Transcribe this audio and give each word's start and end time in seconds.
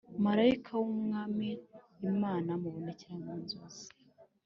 marayika 0.25 0.71
w’Umwami 0.83 1.47
Imana 2.11 2.47
amubonekera 2.57 3.15
mu 3.23 3.33
nzozi 3.41 3.87